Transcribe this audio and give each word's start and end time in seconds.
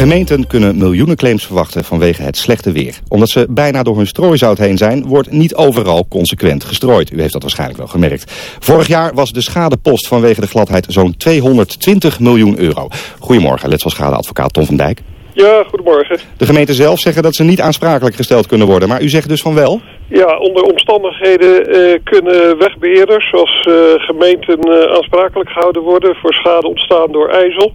Gemeenten 0.00 0.46
kunnen 0.46 0.76
miljoenen 0.76 1.16
claims 1.16 1.46
verwachten 1.46 1.84
vanwege 1.84 2.22
het 2.22 2.36
slechte 2.36 2.72
weer. 2.72 2.98
Omdat 3.08 3.28
ze 3.28 3.46
bijna 3.50 3.82
door 3.82 3.96
hun 3.96 4.06
strooizout 4.06 4.58
heen 4.58 4.76
zijn, 4.76 5.06
wordt 5.06 5.30
niet 5.30 5.54
overal 5.54 6.08
consequent 6.08 6.64
gestrooid. 6.64 7.12
U 7.12 7.20
heeft 7.20 7.32
dat 7.32 7.42
waarschijnlijk 7.42 7.78
wel 7.78 7.88
gemerkt. 7.88 8.32
Vorig 8.58 8.86
jaar 8.86 9.14
was 9.14 9.32
de 9.32 9.40
schadepost 9.40 10.08
vanwege 10.08 10.40
de 10.40 10.46
gladheid 10.46 10.86
zo'n 10.88 11.16
220 11.16 12.20
miljoen 12.20 12.58
euro. 12.58 12.88
Goedemorgen, 13.18 13.68
letselschadeadvocaat 13.68 14.52
Tom 14.52 14.64
van 14.64 14.76
Dijk. 14.76 15.00
Ja, 15.32 15.64
goedemorgen. 15.68 16.18
De 16.36 16.46
gemeenten 16.46 16.74
zelf 16.74 16.98
zeggen 16.98 17.22
dat 17.22 17.34
ze 17.34 17.44
niet 17.44 17.60
aansprakelijk 17.60 18.16
gesteld 18.16 18.46
kunnen 18.46 18.66
worden, 18.66 18.88
maar 18.88 19.02
u 19.02 19.08
zegt 19.08 19.28
dus 19.28 19.42
van 19.42 19.54
wel? 19.54 19.80
Ja, 20.08 20.38
onder 20.38 20.62
omstandigheden 20.62 21.66
eh, 21.66 21.98
kunnen 22.04 22.58
wegbeheerders 22.58 23.30
zoals 23.30 23.66
eh, 23.66 23.74
gemeenten 23.96 24.58
eh, 24.58 24.96
aansprakelijk 24.96 25.50
gehouden 25.50 25.82
worden 25.82 26.16
voor 26.16 26.32
schade 26.32 26.68
ontstaan 26.68 27.12
door 27.12 27.28
ijzel. 27.28 27.72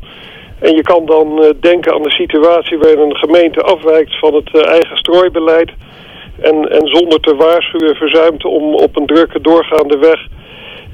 En 0.60 0.76
je 0.76 0.82
kan 0.82 1.06
dan 1.06 1.44
eh, 1.44 1.50
denken 1.60 1.94
aan 1.94 2.02
de 2.02 2.12
situatie 2.12 2.78
waarin 2.78 3.00
een 3.00 3.16
gemeente 3.16 3.62
afwijkt 3.62 4.20
van 4.20 4.34
het 4.34 4.50
eh, 4.54 4.68
eigen 4.68 4.98
strooibeleid. 4.98 5.72
En, 6.42 6.70
en 6.72 6.88
zonder 6.88 7.20
te 7.20 7.36
waarschuwen 7.36 7.96
verzuimt 7.96 8.46
om 8.46 8.74
op 8.74 8.98
een 8.98 9.06
drukke 9.06 9.42
doorgaande 9.42 9.98
weg 9.98 10.28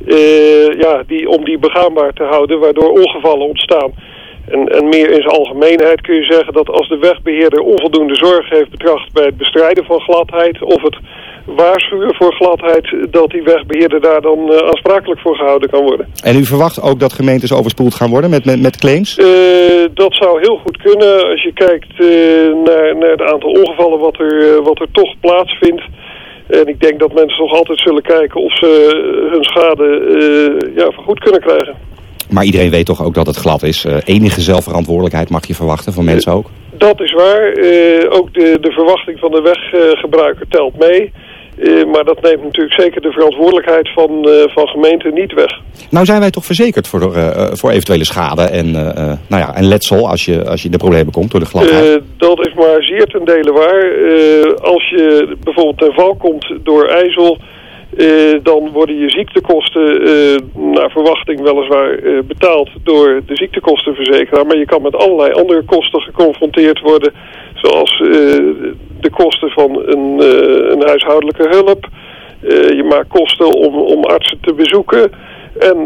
eh, 0.08 0.80
ja, 0.80 1.04
die, 1.08 1.30
om 1.30 1.46
die 1.46 1.60
begaanbaar 1.60 2.14
te 2.14 2.24
houden, 2.24 2.60
waardoor 2.60 2.90
ongevallen 2.90 3.48
ontstaan. 3.48 3.94
En, 4.48 4.68
en 4.68 4.90
meer 4.90 5.10
in 5.10 5.22
zijn 5.22 5.38
algemeenheid 5.38 6.02
kun 6.02 6.16
je 6.16 6.34
zeggen 6.34 6.54
dat 6.54 6.70
als 6.70 6.90
de 6.90 6.98
wegbeheerder 6.98 7.60
onvoldoende 7.60 8.16
zorg 8.16 8.50
heeft 8.50 8.70
betracht 8.70 9.14
bij 9.14 9.26
het 9.26 9.38
bestrijden 9.38 9.86
van 9.86 10.00
gladheid 10.00 10.62
of 10.62 10.82
het 10.82 10.98
waarschuwen 11.46 12.16
voor 12.16 12.34
gladheid, 12.34 12.96
dat 13.12 13.30
die 13.30 13.44
wegbeheerder 13.44 14.02
daar 14.02 14.22
dan 14.22 14.52
eh, 14.52 14.68
aansprakelijk 14.68 15.22
voor 15.22 15.36
gehouden 15.36 15.70
kan 15.70 15.84
worden. 15.84 16.08
En 16.24 16.36
u 16.36 16.46
verwacht 16.46 16.82
ook 16.82 17.00
dat 17.00 17.14
gemeentes 17.14 17.54
overspoeld 17.54 17.96
gaan 17.96 18.10
worden 18.10 18.30
met, 18.30 18.46
met, 18.46 18.62
met 18.62 18.78
claims? 18.78 19.18
Eh, 19.18 19.28
dat 19.94 20.14
zou 20.14 20.40
heel 20.40 20.58
goed 20.58 20.78
kunnen 20.78 21.30
als 21.30 21.44
je 21.44 21.54
kijkt 21.54 21.92
eh, 22.00 22.08
naar, 22.64 22.98
naar 22.98 23.12
het 23.12 23.22
aantal 23.22 23.50
ongevallen 23.50 24.00
wat 24.00 24.20
er, 24.20 24.62
wat 24.64 24.80
er 24.80 24.88
toch 24.92 25.20
plaatsvindt. 25.20 25.84
En 26.48 26.68
ik 26.68 26.80
denk 26.80 27.00
dat 27.00 27.14
mensen 27.14 27.42
nog 27.42 27.54
altijd 27.54 27.80
zullen 27.80 28.02
kijken 28.02 28.42
of 28.42 28.58
ze 28.58 28.70
hun 29.32 29.44
schade 29.44 30.72
ja, 30.76 30.92
vergoed 30.92 31.20
kunnen 31.20 31.42
krijgen. 31.42 31.76
Maar 32.32 32.44
iedereen 32.44 32.70
weet 32.70 32.86
toch 32.86 33.04
ook 33.04 33.14
dat 33.14 33.26
het 33.26 33.36
glad 33.36 33.64
is. 33.64 33.86
Eh, 33.86 33.98
enige 34.06 34.42
zelfverantwoordelijkheid 34.42 35.30
mag 35.30 35.48
je 35.48 35.56
verwachten 35.56 35.94
van 35.94 36.06
mensen 36.06 36.32
ook? 36.32 36.50
Dat 36.72 37.02
is 37.02 37.14
waar. 37.14 37.52
Eh, 37.52 38.18
ook 38.18 38.34
de, 38.34 38.58
de 38.62 38.72
verwachting 38.72 39.20
van 39.20 39.32
de 39.32 39.42
weggebruiker 39.42 40.46
telt 40.50 40.78
mee. 40.80 41.12
Eh, 41.58 41.86
maar 41.92 42.04
dat 42.04 42.22
neemt 42.22 42.44
natuurlijk 42.44 42.82
zeker 42.82 43.02
de 43.02 43.12
verantwoordelijkheid 43.12 43.90
van, 43.94 44.28
van 44.54 44.68
gemeenten 44.68 45.14
niet 45.14 45.34
weg. 45.34 45.60
Nou 45.90 46.06
zijn 46.06 46.20
wij 46.20 46.32
toch 46.32 46.46
verzekerd 46.46 46.88
voor, 46.88 47.14
voor 47.54 47.70
eventuele 47.70 48.06
schade 48.06 48.42
en, 48.42 48.72
nou 49.28 49.42
ja, 49.42 49.56
en 49.56 49.66
letsel 49.66 50.10
als 50.10 50.26
je, 50.26 50.48
als 50.50 50.60
je 50.60 50.66
in 50.66 50.72
de 50.72 50.78
problemen 50.78 51.14
komt 51.14 51.32
door 51.32 51.40
de 51.40 51.46
gladheid? 51.46 52.02
Dat 52.18 52.48
is 52.48 52.54
maar 52.54 52.84
zeer 52.84 53.06
ten 53.06 53.26
dele 53.26 53.52
waar. 53.52 53.84
Als 54.62 54.90
je 54.90 55.36
bijvoorbeeld 55.44 55.78
ten 55.78 55.94
val 55.94 56.16
komt 56.16 56.54
door 56.64 56.86
ijzel... 56.86 57.38
eh, 57.98 58.40
dan 58.44 58.70
worden 58.72 58.98
je 58.98 59.10
ziektekosten 59.10 60.02
eh, 60.02 60.38
naar 60.74 60.90
verwachting 60.92 61.42
weliswaar 61.42 61.94
eh, 61.94 62.20
betaald 62.24 62.70
door 62.84 63.22
de 63.26 63.36
ziektekostenverzekeraar. 63.36 64.46
Maar 64.46 64.58
je 64.58 64.66
kan 64.66 64.82
met 64.82 64.96
allerlei 64.96 65.32
andere 65.32 65.64
kosten 65.64 66.02
geconfronteerd 66.02 66.80
worden. 66.80 67.14
Zoals 67.54 67.98
de 69.00 69.10
kosten 69.10 69.50
van 69.50 69.82
een, 69.86 70.20
een 70.72 70.88
huishoudelijke 70.88 71.48
hulp. 71.50 71.90
Je 72.50 72.86
maakt 72.90 73.08
kosten 73.08 73.54
om, 73.54 73.76
om 73.76 74.04
artsen 74.04 74.38
te 74.42 74.54
bezoeken. 74.54 75.12
En 75.60 75.78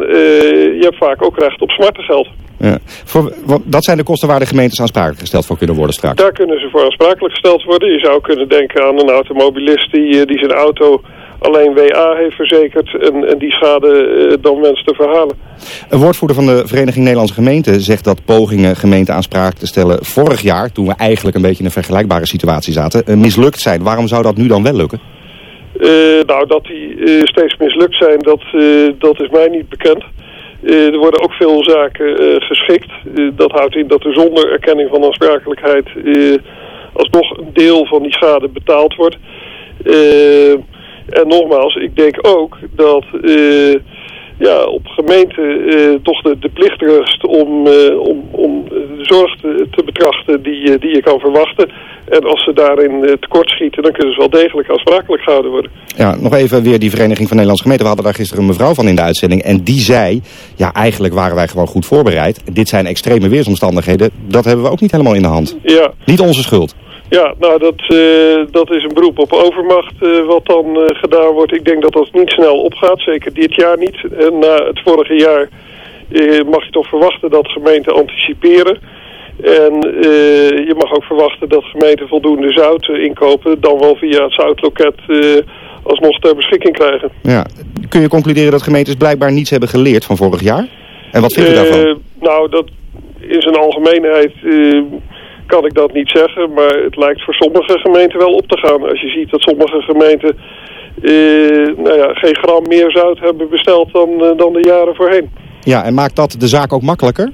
je 0.80 0.82
hebt 0.82 0.98
vaak 0.98 1.24
ook 1.24 1.40
recht 1.40 1.62
op 1.62 1.70
smartengeld. 1.70 2.28
Ja. 2.60 2.78
Voor, 2.84 3.34
dat 3.64 3.84
zijn 3.84 3.98
de 3.98 4.04
kosten 4.04 4.28
waar 4.28 4.40
de 4.40 4.46
gemeentes 4.46 4.82
aansprakelijk 4.82 5.20
gesteld 5.20 5.46
voor 5.46 5.58
kunnen 5.58 5.76
worden 5.76 5.96
straks. 5.96 6.16
Daar 6.16 6.32
kunnen 6.32 6.60
ze 6.60 6.70
voor 6.70 6.84
aansprakelijk 6.84 7.34
gesteld 7.34 7.64
worden. 7.64 7.92
Je 7.92 8.00
zou 8.00 8.22
kunnen 8.22 8.50
denken 8.50 8.84
aan 8.84 9.00
een 9.00 9.10
automobilist 9.10 9.92
die, 9.92 10.26
die 10.26 10.38
zijn 10.38 10.52
auto 10.52 11.02
alleen 11.40 11.74
WA 11.74 12.16
heeft 12.16 12.36
verzekerd 12.36 13.02
en, 13.02 13.28
en 13.28 13.38
die 13.38 13.52
schade 13.52 13.88
eh, 13.88 14.38
dan 14.42 14.62
wenst 14.62 14.88
te 14.88 14.94
verhalen. 14.94 15.36
Een 15.90 16.00
woordvoerder 16.00 16.36
van 16.36 16.46
de 16.46 16.68
Vereniging 16.68 17.04
Nederlandse 17.04 17.34
Gemeenten 17.34 17.82
zegt 17.82 18.04
dat 18.04 18.26
pogingen 18.26 18.76
gemeenten 18.76 19.14
aansprakelijk 19.14 19.58
te 19.58 19.68
stellen 19.68 20.06
vorig 20.06 20.42
jaar, 20.42 20.72
toen 20.72 20.88
we 20.88 20.94
eigenlijk 20.98 21.36
een 21.36 21.42
beetje 21.42 21.60
in 21.60 21.66
een 21.66 21.72
vergelijkbare 21.72 22.28
situatie 22.28 22.74
zaten, 22.74 23.06
eh, 23.06 23.16
mislukt 23.16 23.60
zijn. 23.60 23.84
Waarom 23.84 24.08
zou 24.08 24.24
dat 24.24 24.38
nu 24.38 24.48
dan 24.48 24.64
wel 24.64 24.76
lukken? 24.76 25.00
Eh, 25.80 25.90
nou, 26.26 26.48
dat 26.48 26.64
die 26.64 26.98
steeds 27.24 27.58
mislukt 27.58 27.96
zijn, 27.96 28.20
dat, 28.20 28.42
dat 29.00 29.22
is 29.22 29.30
mij 29.30 29.48
niet 29.48 29.70
bekend. 29.70 30.04
Er 30.64 30.98
worden 30.98 31.24
ook 31.24 31.34
veel 31.34 31.64
zaken 31.64 32.42
geschikt. 32.42 32.92
Dat 33.36 33.52
houdt 33.52 33.76
in 33.76 33.88
dat 33.88 34.04
er 34.06 34.14
zonder 34.14 34.52
erkenning 34.52 34.90
van 34.90 35.04
aansprakelijkheid 35.04 35.88
alsnog 36.96 37.38
een 37.38 37.50
deel 37.54 37.86
van 37.86 38.02
die 38.02 38.14
schade 38.14 38.48
betaald 38.48 38.96
wordt. 38.96 39.18
En 41.10 41.28
nogmaals, 41.28 41.76
ik 41.76 41.96
denk 41.96 42.18
ook 42.22 42.58
dat 42.76 43.06
eh, 43.22 43.76
ja, 44.38 44.64
op 44.64 44.88
gemeenten 44.88 45.68
eh, 45.68 46.00
toch 46.04 46.22
de, 46.22 46.38
de 46.40 46.50
plicht 46.50 46.82
rust 46.82 47.26
om, 47.26 47.68
eh, 47.68 48.00
om, 48.00 48.24
om 48.32 48.64
de 48.70 48.98
zorg 49.02 49.36
te, 49.36 49.68
te 49.72 49.84
betrachten 49.84 50.44
die, 50.44 50.80
die 50.80 50.96
je 50.96 51.02
kan 51.02 51.20
verwachten. 51.20 51.72
En 52.10 52.24
als 52.24 52.44
ze 52.44 52.54
daarin 52.54 53.04
eh, 53.04 53.14
tekortschieten, 53.14 53.84
dan 53.84 53.92
kunnen 53.92 54.14
ze 54.14 54.20
wel 54.20 54.30
degelijk 54.30 54.70
aansprakelijk 54.70 55.24
gehouden 55.24 55.52
worden. 55.52 55.72
Ja, 55.98 56.16
nog 56.16 56.34
even 56.34 56.64
weer 56.64 56.80
die 56.80 56.90
Vereniging 56.90 57.28
van 57.28 57.38
Nederlandse 57.38 57.64
Gemeenten. 57.64 57.88
We 57.88 57.94
hadden 57.94 58.12
daar 58.12 58.22
gisteren 58.22 58.44
een 58.44 58.50
mevrouw 58.50 58.74
van 58.74 58.88
in 58.88 58.96
de 58.96 59.02
uitzending. 59.02 59.42
En 59.42 59.64
die 59.64 59.80
zei, 59.80 60.22
ja 60.56 60.74
eigenlijk 60.74 61.14
waren 61.14 61.36
wij 61.36 61.48
gewoon 61.48 61.68
goed 61.68 61.86
voorbereid. 61.86 62.56
Dit 62.56 62.68
zijn 62.68 62.86
extreme 62.86 63.30
weersomstandigheden. 63.30 64.10
Dat 64.28 64.46
hebben 64.46 64.66
we 64.66 64.72
ook 64.72 64.82
niet 64.82 64.92
helemaal 64.92 65.16
in 65.16 65.22
de 65.22 65.28
hand. 65.28 65.58
Ja, 65.64 65.92
Niet 66.06 66.20
onze 66.20 66.42
schuld. 66.42 66.76
Ja 67.10 67.34
nou 67.40 67.60
dat, 67.60 67.80
eh, 67.88 68.52
dat 68.52 68.72
is 68.72 68.84
een 68.84 68.94
beroep 68.94 69.20
op 69.20 69.34
overmacht 69.34 69.94
eh, 70.02 70.26
wat 70.26 70.46
dan 70.46 70.66
eh, 70.66 70.96
gedaan 70.96 71.34
wordt. 71.34 71.54
Ik 71.54 71.66
denk 71.66 71.82
dat 71.82 71.94
dat 71.94 72.10
niet 72.12 72.30
snel 72.30 72.62
opgaat, 72.62 73.00
zeker 73.00 73.34
dit 73.34 73.56
jaar 73.56 73.78
niet. 73.78 73.98
En 74.18 74.40
na 74.40 74.66
het 74.66 74.82
vorige 74.84 75.14
jaar 75.14 75.50
mag 76.50 76.66
je 76.66 76.72
toch 76.72 76.88
verwachten 76.88 77.30
dat 77.30 77.48
gemeenten 77.48 77.96
anticiperen. 77.96 78.80
En 79.42 79.74
je 80.68 80.74
mag 80.78 80.94
ook 80.94 81.04
verwachten 81.04 81.50
dat 81.50 81.64
gemeenten 81.64 82.08
voldoende 82.08 82.52
zout 82.52 82.88
inkopen, 82.88 83.62
dan 83.62 83.80
wel 83.80 83.96
via 83.96 84.24
het 84.24 84.34
zoutloket 84.34 84.96
alsnog 85.84 86.20
ter 86.20 86.36
beschikking 86.36 86.74
krijgen. 86.74 87.12
Ja. 87.22 87.46
Kun 87.90 88.02
je 88.02 88.08
concluderen 88.08 88.52
dat 88.52 88.62
gemeentes 88.62 88.96
blijkbaar 88.96 89.32
niets 89.32 89.50
hebben 89.50 89.70
geleerd 89.70 90.06
van 90.06 90.18
vorig 90.18 90.42
jaar? 90.42 90.68
En 91.12 91.22
wat 91.22 91.34
vind 91.34 91.48
je 91.48 91.54
daarvan? 91.54 92.02
Nou, 92.20 92.50
dat 92.50 92.70
in 93.20 93.42
zijn 93.42 93.56
algemeenheid 93.56 94.34
kan 95.46 95.66
ik 95.66 95.74
dat 95.74 95.94
niet 95.94 96.10
zeggen. 96.10 96.54
Maar 96.54 96.84
het 96.84 96.96
lijkt 96.98 97.24
voor 97.24 97.34
sommige 97.34 97.78
gemeenten 97.78 98.20
wel 98.20 98.34
op 98.34 98.48
te 98.48 98.58
gaan. 98.58 98.90
Als 98.90 99.02
je 99.02 99.10
ziet 99.10 99.30
dat 99.30 99.42
sommige 99.42 99.82
gemeenten 99.82 100.38
eh, 101.02 101.12
nou 101.78 101.98
ja, 101.98 102.14
geen 102.14 102.36
gram 102.36 102.68
meer 102.68 102.92
zout 102.92 103.20
hebben 103.20 103.50
besteld 103.50 103.92
dan, 103.92 104.10
eh, 104.10 104.38
dan 104.38 104.54
de 104.54 104.64
jaren 104.66 104.96
voorheen. 104.96 105.30
Ja, 105.64 105.84
en 105.84 105.94
maakt 105.94 106.16
dat 106.16 106.36
de 106.40 106.48
zaak 106.48 106.74
ook 106.74 106.82
makkelijker? 106.82 107.32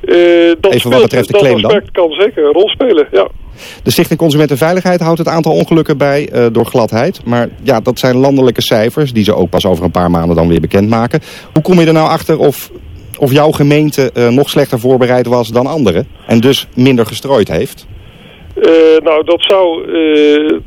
Eh, 0.00 0.16
dat 0.60 0.72
Even 0.72 0.90
wat 0.90 1.02
betreft 1.02 1.26
de 1.26 1.32
dat 1.32 1.40
claim 1.40 1.62
dan? 1.62 1.70
aspect 1.70 1.90
kan 1.90 2.12
zeker 2.12 2.44
een 2.44 2.52
rol 2.52 2.68
spelen, 2.68 3.08
ja. 3.10 3.28
De 3.82 3.90
Stichting 3.90 4.18
Consumentenveiligheid 4.18 5.00
houdt 5.00 5.18
het 5.18 5.28
aantal 5.28 5.52
ongelukken 5.52 5.98
bij 5.98 6.30
door 6.52 6.64
gladheid. 6.64 7.24
Maar 7.24 7.48
ja, 7.62 7.80
dat 7.80 7.98
zijn 7.98 8.16
landelijke 8.16 8.62
cijfers 8.62 9.12
die 9.12 9.24
ze 9.24 9.34
ook 9.34 9.50
pas 9.50 9.66
over 9.66 9.84
een 9.84 9.90
paar 9.90 10.10
maanden 10.10 10.36
dan 10.36 10.48
weer 10.48 10.60
bekendmaken. 10.60 11.20
Hoe 11.52 11.62
kom 11.62 11.80
je 11.80 11.86
er 11.86 11.92
nou 11.92 12.08
achter 12.08 12.38
of, 12.38 12.70
of 13.18 13.32
jouw 13.32 13.50
gemeente 13.50 14.10
eh, 14.14 14.28
nog 14.28 14.48
slechter 14.48 14.78
voorbereid 14.78 15.26
was 15.26 15.48
dan 15.48 15.66
anderen? 15.66 16.06
En 16.26 16.40
dus 16.40 16.68
minder 16.74 17.06
gestrooid 17.06 17.48
heeft? 17.48 17.86
Eh, 18.54 18.96
nou, 19.02 19.24
dat 19.24 19.42
zou 19.42 19.92
eh, 19.92 20.58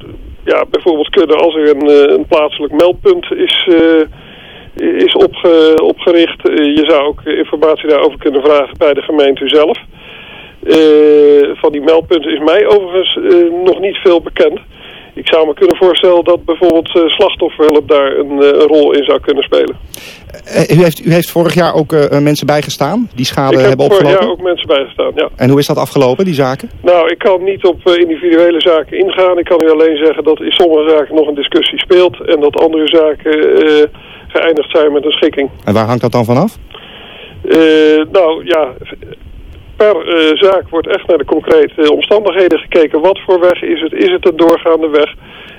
ja, 0.43 0.65
bijvoorbeeld 0.69 1.09
kunnen 1.09 1.37
als 1.37 1.55
er 1.55 1.69
een, 1.69 2.13
een 2.13 2.25
plaatselijk 2.25 2.73
meldpunt 2.73 3.31
is, 3.31 3.69
is 4.75 5.13
opge, 5.13 5.81
opgericht. 5.83 6.41
Je 6.53 6.83
zou 6.87 7.07
ook 7.07 7.21
informatie 7.23 7.89
daarover 7.89 8.19
kunnen 8.19 8.41
vragen 8.41 8.77
bij 8.77 8.93
de 8.93 9.01
gemeente 9.01 9.47
zelf. 9.47 9.77
Van 11.59 11.71
die 11.71 11.81
meldpunten 11.81 12.31
is 12.31 12.39
mij 12.39 12.67
overigens 12.67 13.19
nog 13.63 13.79
niet 13.79 13.95
veel 13.95 14.21
bekend. 14.21 14.59
Ik 15.13 15.27
zou 15.27 15.47
me 15.47 15.53
kunnen 15.53 15.77
voorstellen 15.77 16.23
dat 16.23 16.45
bijvoorbeeld 16.45 16.95
eh, 16.95 17.05
slachtofferhulp 17.05 17.87
daar 17.87 18.17
een, 18.17 18.41
eh, 18.41 18.47
een 18.47 18.67
rol 18.67 18.93
in 18.93 19.03
zou 19.03 19.19
kunnen 19.19 19.43
spelen. 19.43 19.75
Eh, 20.45 20.77
u, 20.77 20.83
heeft, 20.83 21.05
u 21.05 21.13
heeft 21.13 21.31
vorig 21.31 21.53
jaar 21.53 21.73
ook 21.73 21.91
mensen 22.21 22.47
bijgestaan 22.47 23.09
die 23.15 23.25
schade 23.25 23.53
ik 23.53 23.59
heb 23.59 23.67
hebben 23.67 23.85
vorig 23.85 24.01
opgelopen? 24.01 24.25
jaar 24.25 24.33
ook 24.33 24.41
mensen 24.41 24.67
bijgestaan, 24.67 25.11
ja. 25.15 25.29
En 25.35 25.49
hoe 25.49 25.59
is 25.59 25.65
dat 25.65 25.77
afgelopen, 25.77 26.25
die 26.25 26.33
zaken? 26.33 26.69
Nou, 26.81 27.09
ik 27.09 27.17
kan 27.17 27.43
niet 27.43 27.65
op 27.65 27.89
individuele 27.89 28.61
zaken 28.61 28.97
ingaan. 28.97 29.37
Ik 29.37 29.45
kan 29.45 29.61
u 29.61 29.69
alleen 29.69 29.97
zeggen 29.97 30.23
dat 30.23 30.39
in 30.41 30.51
sommige 30.51 30.89
zaken 30.89 31.15
nog 31.15 31.27
een 31.27 31.35
discussie 31.35 31.79
speelt... 31.79 32.25
en 32.25 32.39
dat 32.39 32.55
andere 32.55 32.87
zaken 32.87 33.33
geëindigd 34.27 34.71
zijn 34.71 34.91
met 34.91 35.05
een 35.05 35.11
schikking. 35.11 35.49
En 35.65 35.73
waar 35.73 35.85
hangt 35.85 36.01
dat 36.01 36.11
dan 36.11 36.25
vanaf? 36.25 36.57
Eh, 37.41 38.01
nou 38.11 38.45
ja, 38.45 38.73
per 39.81 40.07
eh, 40.07 40.37
zaak 40.37 40.69
wordt 40.69 40.87
echt 40.87 41.07
naar 41.07 41.17
de 41.17 41.25
concrete 41.35 41.91
omstandigheden 41.91 42.59
gekeken. 42.59 43.01
Wat 43.01 43.19
voor 43.25 43.39
weg 43.39 43.61
is 43.61 43.81
het? 43.81 43.93
Is 43.93 44.11
het 44.11 44.27
een 44.27 44.37
doorgaande 44.37 44.89
weg? 44.89 45.13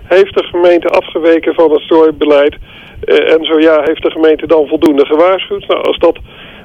Heeft 0.05 0.35
de 0.35 0.45
gemeente 0.45 0.89
afgeweken 0.89 1.55
van 1.55 1.71
het 1.71 1.81
strooibeleid? 1.81 2.57
Eh, 3.05 3.33
en 3.33 3.45
zo 3.45 3.61
ja, 3.61 3.83
heeft 3.85 4.03
de 4.03 4.11
gemeente 4.11 4.47
dan 4.47 4.67
voldoende 4.67 5.07
gewaarschuwd? 5.07 5.67
Nou, 5.67 5.83
als 5.83 5.99
dat 5.99 6.19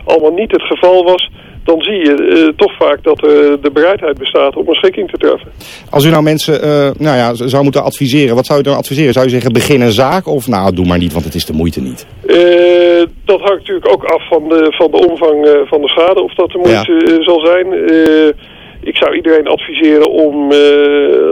allemaal 0.06 0.34
niet 0.34 0.52
het 0.52 0.62
geval 0.62 1.04
was, 1.04 1.30
dan 1.68 1.82
zie 1.82 2.00
je 2.08 2.16
uh, 2.20 2.48
toch 2.56 2.76
vaak 2.78 3.04
dat 3.04 3.24
uh, 3.24 3.30
de 3.62 3.70
bereidheid 3.74 4.18
bestaat 4.18 4.56
om 4.56 4.68
een 4.68 4.76
schikking 4.76 5.10
te 5.10 5.18
treffen. 5.18 5.52
Als 5.90 6.06
u 6.06 6.10
nou 6.10 6.24
mensen 6.24 6.54
uh, 6.54 6.90
nou 6.98 7.18
ja, 7.18 7.34
zou 7.34 7.64
moeten 7.64 7.84
adviseren, 7.84 8.36
wat 8.36 8.46
zou 8.46 8.60
u 8.60 8.64
dan 8.64 8.76
adviseren? 8.76 9.14
Zou 9.14 9.26
u 9.26 9.30
zeggen 9.30 9.54
begin 9.54 9.82
een 9.82 9.92
zaak 9.92 10.28
of 10.28 10.48
nou 10.48 10.74
doe 10.74 10.86
maar 10.86 10.98
niet, 10.98 11.14
want 11.14 11.26
het 11.26 11.36
is 11.36 11.46
de 11.46 11.54
moeite 11.54 11.82
niet? 11.82 12.06
dat 13.26 13.40
hangt 13.40 13.60
natuurlijk 13.60 13.92
ook 13.92 14.04
af 14.04 14.28
van 14.28 14.50
de, 14.50 14.68
van 14.70 14.92
de 14.92 14.98
omvang 15.08 15.66
van 15.70 15.82
de 15.82 15.88
schade, 15.88 16.22
of 16.24 16.34
dat 16.34 16.52
de 16.52 16.58
moeite 16.58 17.16
ja. 17.16 17.24
zal 17.24 17.40
zijn. 17.40 17.68
ik 18.82 18.98
zou 18.98 19.16
iedereen 19.16 19.48
adviseren 19.48 20.10
om, 20.12 20.36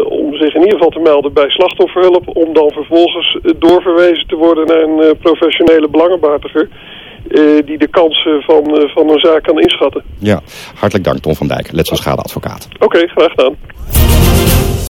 om 0.08 0.36
zich 0.36 0.54
in 0.56 0.62
ieder 0.62 0.78
geval 0.78 0.90
te 0.90 1.00
melden 1.00 1.34
bij 1.34 1.50
slachtofferhulp, 1.50 2.24
om 2.38 2.54
dan 2.54 2.72
vervolgens 2.72 3.40
doorverwezen 3.60 4.28
te 4.28 4.36
worden 4.36 4.68
naar 4.68 4.84
een 4.84 5.18
professionele 5.18 5.90
belangenbehartiger. 5.90 6.70
Uh, 7.28 7.66
die 7.66 7.78
de 7.78 7.88
kansen 7.88 8.42
van, 8.42 8.82
uh, 8.82 8.90
van 8.90 9.10
een 9.10 9.20
zaak 9.20 9.44
kan 9.44 9.60
inschatten. 9.60 10.04
Ja, 10.20 10.42
hartelijk 10.76 11.06
dank 11.06 11.20
Tom 11.20 11.36
van 11.36 11.48
Dijk, 11.48 11.72
letselschadeadvocaat. 11.72 12.68
Oké, 12.74 12.86
okay, 12.86 13.08
graag 13.08 13.30
gedaan. 13.30 13.56